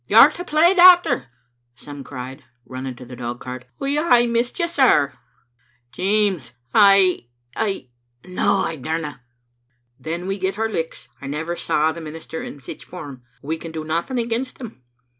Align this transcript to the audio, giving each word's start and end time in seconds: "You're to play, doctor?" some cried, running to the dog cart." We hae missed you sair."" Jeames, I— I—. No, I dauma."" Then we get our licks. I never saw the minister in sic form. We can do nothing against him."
"You're 0.07 0.31
to 0.31 0.43
play, 0.43 0.73
doctor?" 0.73 1.27
some 1.75 2.03
cried, 2.03 2.43
running 2.65 2.95
to 2.95 3.05
the 3.05 3.15
dog 3.15 3.39
cart." 3.39 3.65
We 3.79 3.97
hae 3.97 4.25
missed 4.25 4.57
you 4.57 4.67
sair."" 4.67 5.13
Jeames, 5.93 6.53
I— 6.73 7.27
I—. 7.55 7.89
No, 8.25 8.55
I 8.61 8.77
dauma."" 8.77 9.19
Then 9.99 10.25
we 10.25 10.39
get 10.39 10.57
our 10.57 10.67
licks. 10.69 11.07
I 11.21 11.27
never 11.27 11.55
saw 11.55 11.91
the 11.91 12.01
minister 12.01 12.41
in 12.41 12.59
sic 12.59 12.81
form. 12.81 13.21
We 13.43 13.59
can 13.59 13.71
do 13.71 13.83
nothing 13.83 14.17
against 14.17 14.59
him." 14.59 14.81